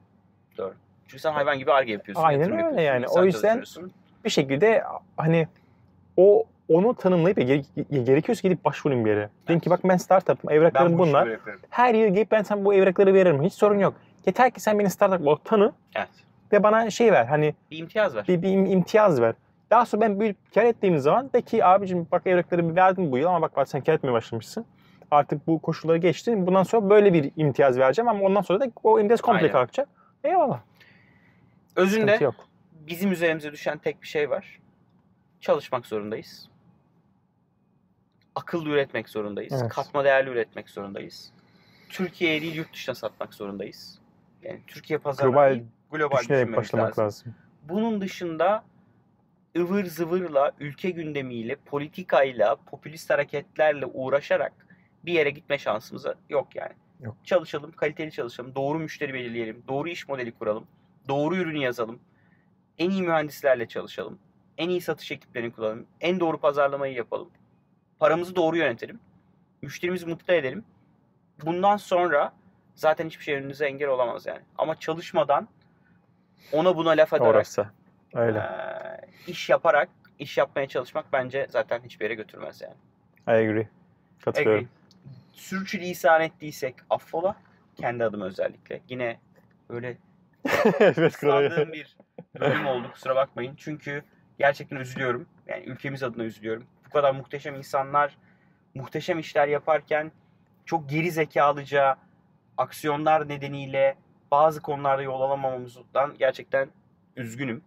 Çünkü 1.09 1.19
sen 1.23 1.33
hayvan 1.33 1.59
gibi 1.59 1.73
arge 1.73 1.93
yapıyorsun. 1.93 2.23
Aynen 2.25 2.43
öyle 2.53 2.55
yapıyorsun, 2.55 2.81
yani. 2.81 3.09
O 3.09 3.25
yüzden-. 3.25 3.65
Bir 4.25 4.31
şekilde 4.31 4.83
hani 5.17 5.49
o 6.17 6.45
onu 6.69 6.95
tanımlayıp 6.95 7.39
ya 7.39 7.45
gere- 7.45 7.63
ya 7.91 8.03
gerekiyorsa 8.03 8.49
gidip 8.49 8.65
başvurayım 8.65 9.05
bir 9.05 9.11
yere. 9.11 9.29
Dedim 9.49 9.61
ki 9.61 9.71
bak 9.71 9.81
ben 9.85 9.97
startup'ım, 9.97 10.51
evraklarım 10.51 10.93
ben 10.93 10.99
bu 10.99 11.03
bunlar. 11.03 11.29
Her 11.71 11.95
yıl 11.95 12.15
gelip 12.15 12.31
ben 12.31 12.43
sana 12.43 12.65
bu 12.65 12.75
evrakları 12.75 13.15
veririm. 13.15 13.43
Hiç 13.43 13.53
sorun 13.55 13.79
yok. 13.79 13.95
Yeter 14.27 14.51
ki 14.51 14.61
sen 14.61 14.79
beni 14.79 14.91
startup 14.91 15.27
olarak 15.27 15.45
tanı 15.45 15.73
Evet. 15.95 16.09
ve 16.53 16.63
bana 16.63 16.91
şey 16.91 17.13
ver. 17.13 17.25
Hani 17.25 17.55
Bir 17.71 17.79
imtiyaz 17.79 18.15
ver. 18.17 18.25
bir, 18.29 18.43
bir 18.43 18.49
im- 18.49 18.69
imtiyaz 18.69 19.21
ver. 19.21 19.35
Daha 19.71 19.87
sonra 19.87 20.01
ben 20.03 20.21
büyüyüp 20.21 20.37
kar 20.55 20.65
ettiğim 20.65 20.99
zaman 20.99 21.33
de 21.33 21.43
ki 21.43 21.65
abicim 21.65 22.07
bak 22.13 22.23
evrakları 22.27 22.77
verdim 22.77 23.13
bu 23.13 23.19
yıl 23.19 23.27
ama 23.29 23.43
bak 23.43 23.57
bak 23.57 23.69
sen 23.69 23.81
kar 23.81 23.93
etmeye 23.93 24.13
başlamışsın. 24.13 24.65
Artık 25.11 25.47
bu 25.47 25.59
koşulları 25.59 25.99
geçtin. 25.99 26.47
Bundan 26.47 26.63
sonra 26.63 26.91
böyle 26.91 27.13
bir 27.13 27.31
imtiyaz 27.37 27.79
vereceğim 27.79 28.09
ama 28.09 28.25
ondan 28.25 28.41
sonra 28.41 28.61
da 28.61 28.67
o 28.83 29.01
imtiyaz 29.01 29.21
komple 29.21 29.39
Aynen. 29.41 29.53
kalkacak. 29.53 29.89
Eyvallah. 30.25 30.61
Özünde 31.77 32.01
Sıkıntı 32.01 32.25
yok. 32.25 32.49
bizim 32.73 33.13
üzerimize 33.13 33.53
düşen 33.53 33.79
tek 33.79 34.03
bir 34.03 34.07
şey 34.07 34.31
var. 34.31 34.61
Çalışmak 35.41 35.87
zorundayız. 35.87 36.49
Akıllı 38.35 38.69
üretmek 38.69 39.09
zorundayız. 39.09 39.53
Evet. 39.63 39.69
Katma 39.73 40.05
değerli 40.05 40.31
üretmek 40.31 40.71
zorundayız. 40.71 41.33
Türkiye'ye 41.89 42.43
değil 42.43 42.55
yurt 42.55 42.73
dışına 42.73 42.95
satmak 42.95 43.35
zorundayız. 43.35 43.99
Yani 44.43 44.61
Türkiye 44.67 44.99
pazarına 44.99 45.31
Global 45.31 45.51
değil, 45.51 45.65
global 45.91 46.19
Düşünerek 46.19 46.57
başlamak 46.57 46.89
lazım. 46.89 47.05
lazım. 47.05 47.35
Bunun 47.63 48.01
dışında 48.01 48.65
ıvır 49.59 49.85
zıvırla, 49.85 50.53
ülke 50.61 50.91
gündemiyle, 50.91 51.57
politikayla, 51.57 52.57
popülist 52.57 53.11
hareketlerle 53.11 53.87
uğraşarak 53.87 54.53
bir 55.05 55.13
yere 55.13 55.31
gitme 55.31 55.59
şansımız 55.59 56.07
yok 56.29 56.57
yani. 56.57 56.73
Yok. 57.01 57.17
Çalışalım, 57.25 57.73
kaliteli 57.73 58.11
çalışalım, 58.11 58.55
doğru 58.55 58.79
müşteri 58.79 59.15
belirleyelim, 59.15 59.63
doğru 59.69 59.89
iş 59.89 60.09
modeli 60.09 60.33
kuralım, 60.33 60.67
doğru 61.09 61.37
ürünü 61.37 61.59
yazalım, 61.59 62.01
en 62.79 62.91
iyi 62.91 63.03
mühendislerle 63.03 63.69
çalışalım, 63.69 64.19
en 64.59 64.69
iyi 64.69 64.81
satış 64.81 65.13
ekiplerini 65.13 65.53
kullanalım, 65.53 65.87
en 66.01 66.21
doğru 66.21 66.39
pazarlamayı 66.39 66.95
yapalım, 66.95 67.31
paramızı 67.99 68.37
doğru 68.37 68.57
yönetelim, 68.57 69.01
müşterimizi 69.63 70.07
mutlu 70.07 70.35
edelim. 70.35 70.65
Bundan 71.45 71.77
sonra 71.77 72.33
zaten 72.75 73.07
hiçbir 73.07 73.25
şey 73.25 73.35
önünüze 73.35 73.67
engel 73.67 73.89
olamaz 73.89 74.27
yani. 74.27 74.43
Ama 74.59 74.81
çalışmadan 74.81 75.49
ona 76.53 76.77
buna 76.77 76.91
laf 76.91 77.13
ederek 77.13 77.35
Orası. 77.35 77.67
Öyle. 78.15 78.39
ee, 78.39 79.31
iş 79.31 79.51
yaparak, 79.51 79.89
iş 80.19 80.39
yapmaya 80.39 80.69
çalışmak 80.69 81.13
bence 81.13 81.47
zaten 81.51 81.81
hiçbir 81.85 82.05
yere 82.05 82.15
götürmez 82.15 82.61
yani. 82.61 82.75
I 83.29 83.31
agree. 83.31 83.69
Katılıyorum. 84.25 84.69
Sürçülisan 85.35 86.21
ettiysek 86.21 86.75
affola. 86.91 87.37
Kendi 87.77 88.05
adıma 88.05 88.25
özellikle. 88.25 88.81
Yine 88.89 89.21
böyle 89.71 89.97
evet 90.81 91.17
kral. 91.17 91.45
ıslandığım 91.45 91.73
bir 91.73 91.97
bölüm 92.41 92.67
oldu 92.67 92.91
kusura 92.93 93.17
bakmayın. 93.17 93.55
Çünkü 93.57 94.05
gerçekten 94.39 94.77
üzülüyorum. 94.77 95.27
Yani 95.47 95.65
ülkemiz 95.65 96.03
adına 96.03 96.25
üzülüyorum. 96.25 96.67
Bu 96.87 96.91
kadar 96.91 97.15
muhteşem 97.15 97.55
insanlar 97.55 98.19
muhteşem 98.75 99.19
işler 99.19 99.49
yaparken 99.49 100.13
çok 100.65 100.91
geri 100.91 101.11
zekalıca 101.11 101.97
aksiyonlar 102.57 103.29
nedeniyle 103.29 103.97
bazı 104.31 104.63
konularda 104.63 105.03
yol 105.03 105.21
alamamamızdan 105.21 106.15
gerçekten 106.19 106.69
üzgünüm. 107.17 107.63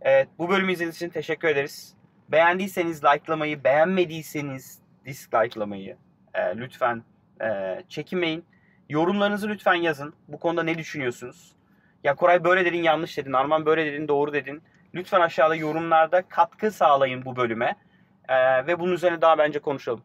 Evet, 0.00 0.28
bu 0.38 0.48
bölümü 0.48 0.72
izlediğiniz 0.72 0.96
için 0.96 1.08
teşekkür 1.08 1.48
ederiz. 1.48 1.94
Beğendiyseniz 2.28 3.04
likelamayı, 3.04 3.64
beğenmediyseniz 3.64 4.78
dislike'lamayı 5.04 5.96
e, 6.34 6.56
lütfen 6.56 7.02
e, 7.42 7.78
çekinmeyin. 7.88 8.44
Yorumlarınızı 8.88 9.48
lütfen 9.48 9.74
yazın. 9.74 10.14
Bu 10.28 10.38
konuda 10.38 10.62
ne 10.62 10.78
düşünüyorsunuz? 10.78 11.52
Ya 12.04 12.14
Koray 12.14 12.44
böyle 12.44 12.64
dedin 12.64 12.82
yanlış 12.82 13.16
dedin. 13.16 13.32
Arman 13.32 13.66
böyle 13.66 13.92
dedin 13.92 14.08
doğru 14.08 14.32
dedin. 14.32 14.62
Lütfen 14.94 15.20
aşağıda 15.20 15.54
yorumlarda 15.54 16.22
katkı 16.22 16.70
sağlayın 16.70 17.24
bu 17.24 17.36
bölüme. 17.36 17.76
E, 18.28 18.66
ve 18.66 18.80
bunun 18.80 18.92
üzerine 18.92 19.20
daha 19.20 19.38
bence 19.38 19.58
konuşalım. 19.58 20.02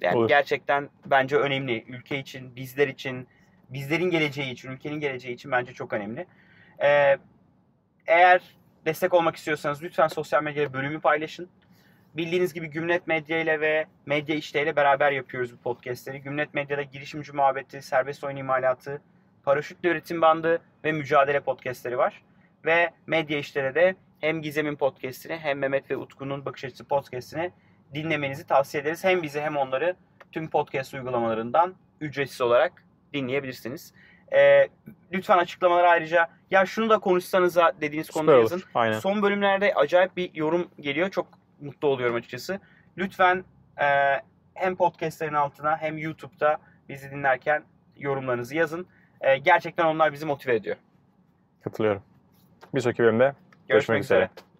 Yani 0.00 0.16
Olur. 0.16 0.28
gerçekten 0.28 0.88
bence 1.06 1.36
önemli. 1.36 1.84
Ülke 1.88 2.18
için, 2.18 2.56
bizler 2.56 2.88
için, 2.88 3.28
bizlerin 3.70 4.10
geleceği 4.10 4.52
için, 4.52 4.70
ülkenin 4.70 5.00
geleceği 5.00 5.34
için 5.34 5.50
bence 5.50 5.72
çok 5.72 5.92
önemli. 5.92 6.26
E, 6.82 7.18
eğer 8.06 8.40
destek 8.84 9.14
olmak 9.14 9.36
istiyorsanız 9.36 9.82
lütfen 9.82 10.08
sosyal 10.08 10.42
medyada 10.42 10.72
bölümü 10.72 11.00
paylaşın. 11.00 11.48
Bildiğiniz 12.16 12.54
gibi 12.54 12.66
Gümlet 12.66 13.06
Medya 13.06 13.40
ile 13.40 13.60
ve 13.60 13.86
Medya 14.06 14.36
İşte 14.36 14.62
ile 14.62 14.76
beraber 14.76 15.12
yapıyoruz 15.12 15.52
bu 15.52 15.56
podcastleri. 15.56 16.20
Gümlet 16.20 16.54
Medya'da 16.54 16.82
girişimci 16.82 17.32
muhabbeti, 17.32 17.82
serbest 17.82 18.24
oyun 18.24 18.36
imalatı, 18.36 19.02
paraşütle 19.44 19.88
üretim 19.88 20.22
bandı 20.22 20.62
ve 20.84 20.92
mücadele 20.92 21.40
podcastleri 21.40 21.98
var. 21.98 22.22
Ve 22.64 22.90
Medya 23.06 23.38
İşte'de 23.38 23.74
de 23.74 23.94
hem 24.20 24.42
Gizem'in 24.42 24.76
podcastini 24.76 25.36
hem 25.36 25.58
Mehmet 25.58 25.90
ve 25.90 25.96
Utku'nun 25.96 26.44
bakış 26.44 26.64
açısı 26.64 26.84
podcastini 26.84 27.50
dinlemenizi 27.94 28.46
tavsiye 28.46 28.82
ederiz. 28.82 29.04
Hem 29.04 29.22
bizi 29.22 29.40
hem 29.40 29.56
onları 29.56 29.96
tüm 30.32 30.50
podcast 30.50 30.94
uygulamalarından 30.94 31.74
ücretsiz 32.00 32.40
olarak 32.40 32.72
dinleyebilirsiniz. 33.14 33.94
Ee, 34.32 34.68
lütfen 35.12 35.38
açıklamalara 35.38 35.90
ayrıca 35.90 36.28
ya 36.50 36.66
şunu 36.66 36.90
da 36.90 36.98
konuşsanıza 36.98 37.72
dediğiniz 37.80 38.06
Süper 38.06 38.20
konuda 38.20 38.32
olur. 38.32 38.40
yazın. 38.40 38.62
Aynen. 38.74 38.98
Son 38.98 39.22
bölümlerde 39.22 39.74
acayip 39.74 40.16
bir 40.16 40.34
yorum 40.34 40.68
geliyor. 40.80 41.10
Çok 41.10 41.43
mutlu 41.60 41.88
oluyorum 41.88 42.16
açıkçası. 42.16 42.60
Lütfen 42.98 43.44
e, 43.80 43.86
hem 44.54 44.76
podcastlerin 44.76 45.34
altına 45.34 45.76
hem 45.76 45.98
YouTube'da 45.98 46.58
bizi 46.88 47.10
dinlerken 47.10 47.62
yorumlarınızı 47.96 48.56
yazın. 48.56 48.86
E, 49.20 49.38
gerçekten 49.38 49.84
onlar 49.84 50.12
bizi 50.12 50.26
motive 50.26 50.54
ediyor. 50.54 50.76
Katılıyorum. 51.64 52.02
Bir 52.74 52.80
sonraki 52.80 53.02
bölümde 53.02 53.24
Görüşmek, 53.24 53.68
Görüşmek 53.68 54.02
üzere. 54.02 54.18
üzere. 54.18 54.53